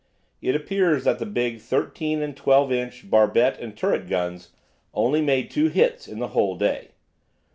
It 0.41 0.55
appears 0.55 1.03
that 1.03 1.19
the 1.19 1.27
big 1.27 1.59
13 1.59 2.23
and 2.23 2.35
12 2.35 2.71
inch 2.71 3.07
barbette 3.11 3.59
and 3.59 3.77
turret 3.77 4.09
guns 4.09 4.49
only 4.95 5.21
made 5.21 5.51
two 5.51 5.67
hits 5.67 6.07
in 6.07 6.17
the 6.17 6.29
whole 6.29 6.55
day. 6.55 6.87